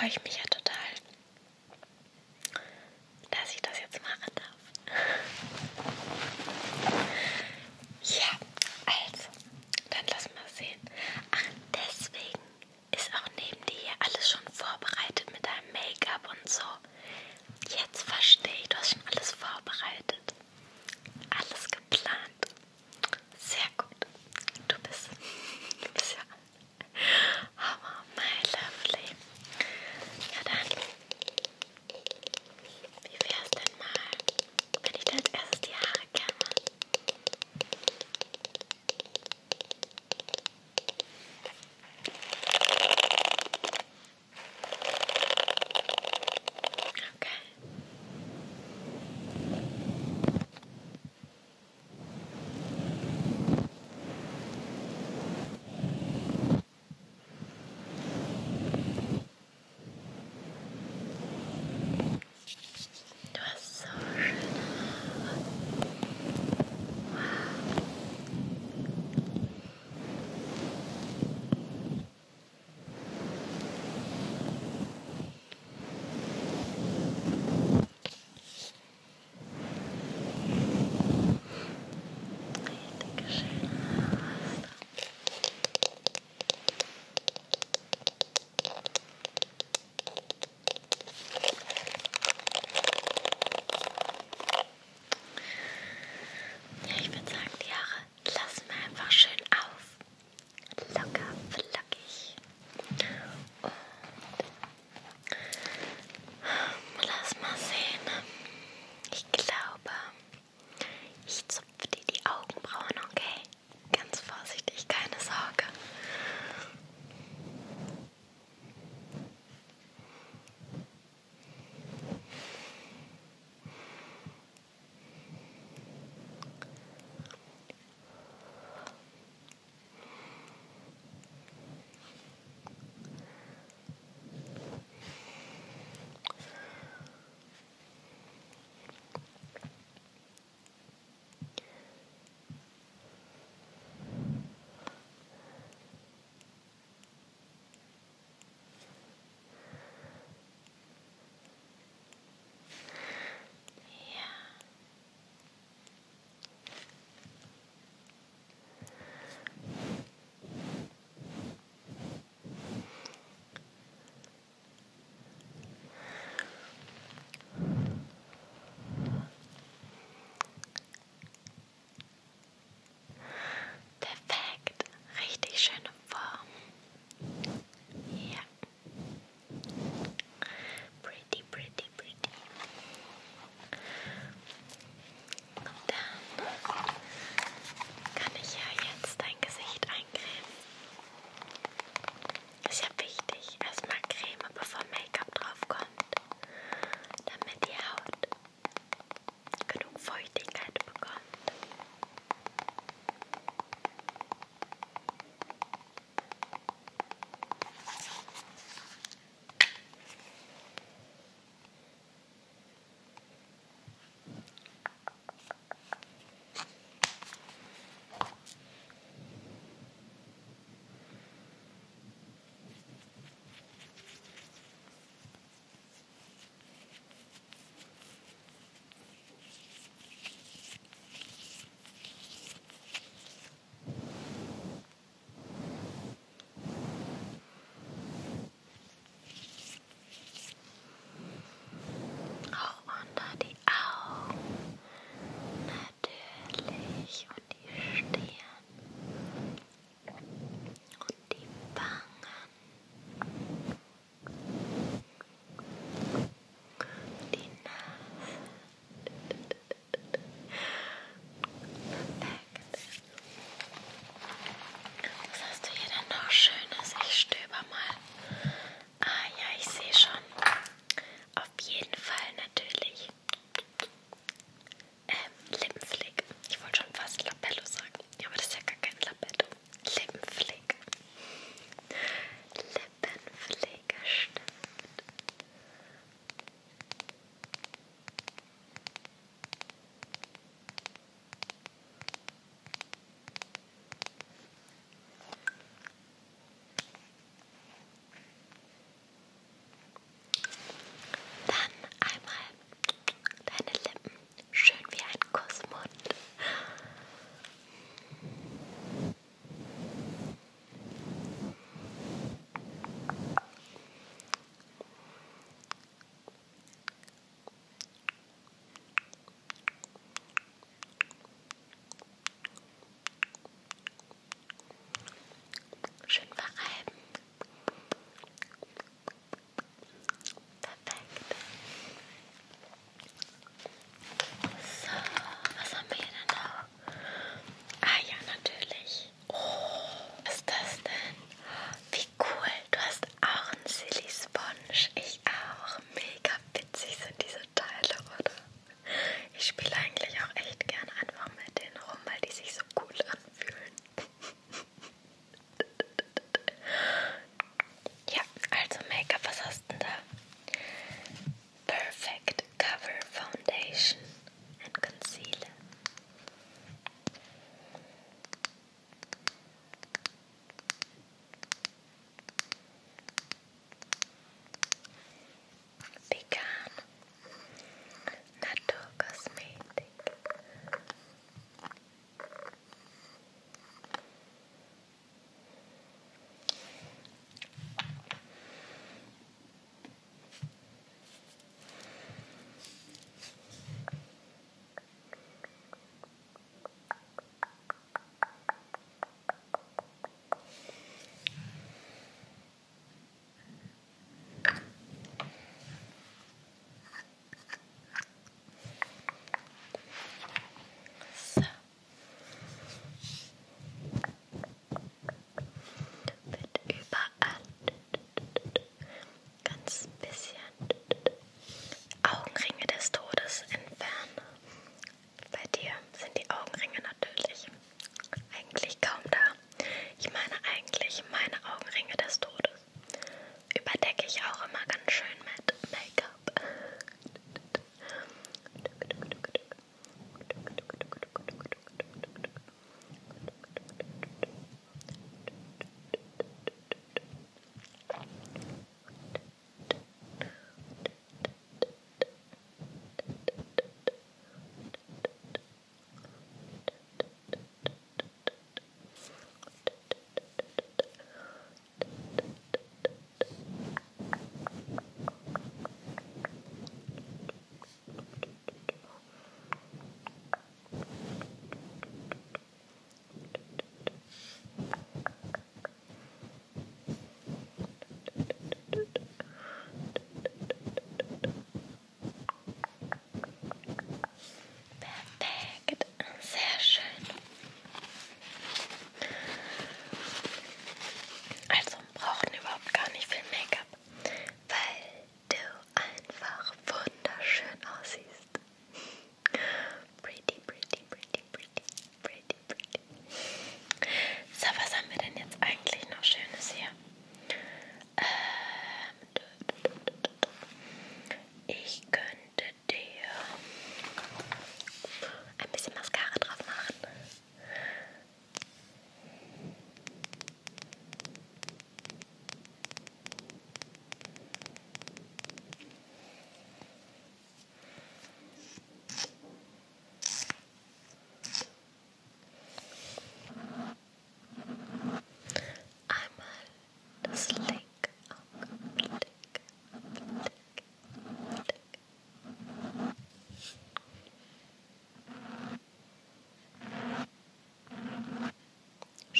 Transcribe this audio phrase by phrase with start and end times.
[0.00, 0.59] freue ich mich ja total.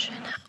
[0.01, 0.40] Schöne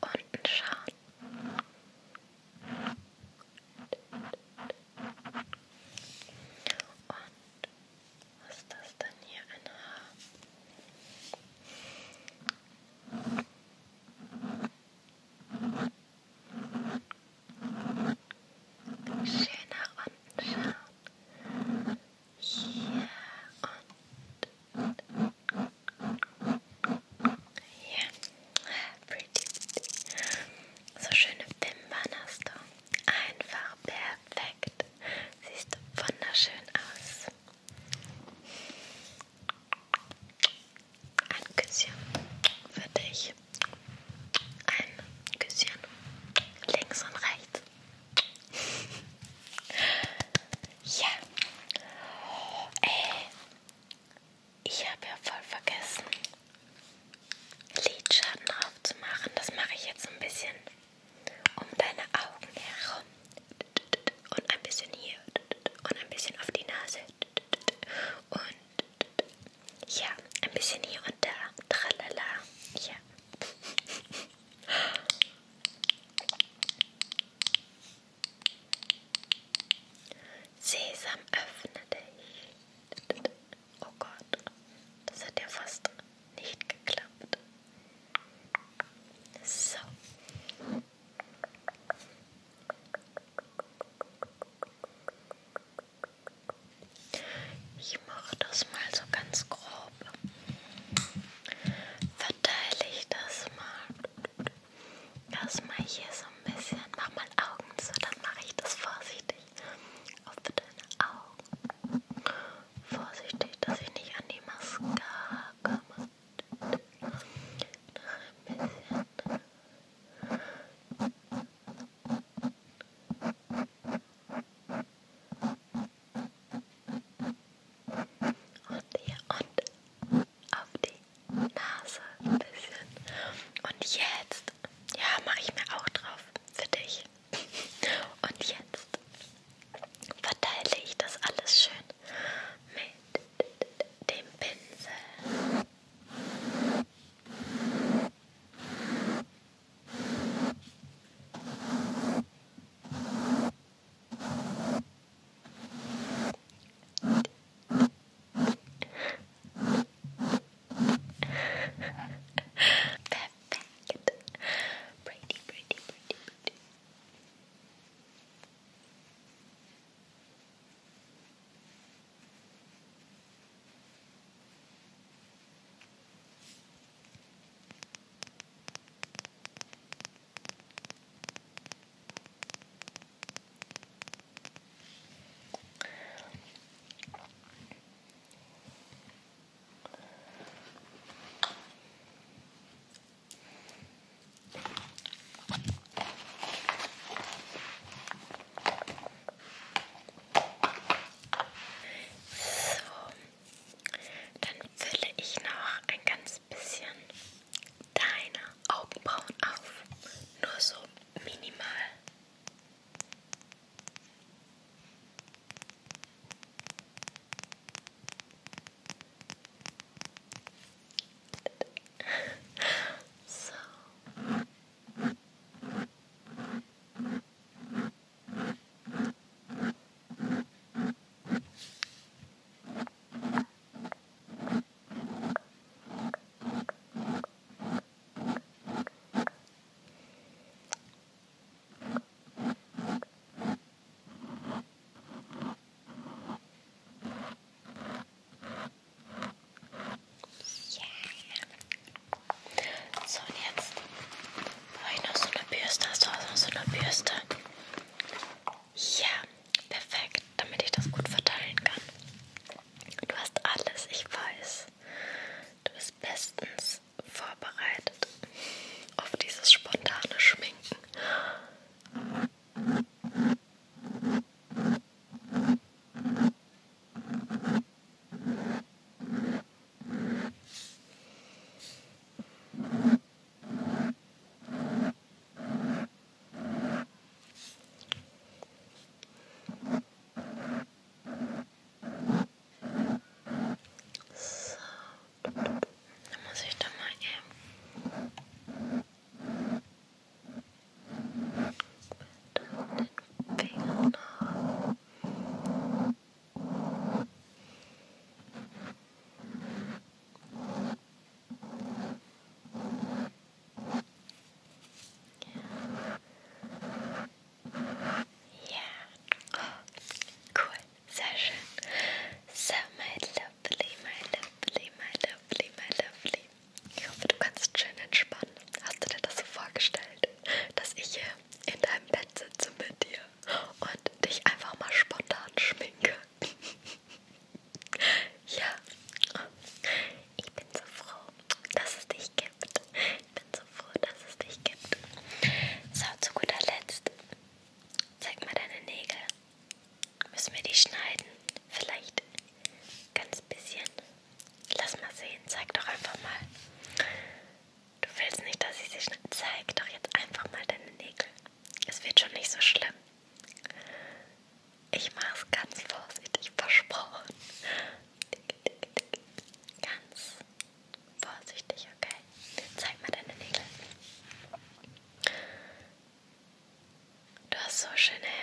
[377.61, 378.20] so schön hell.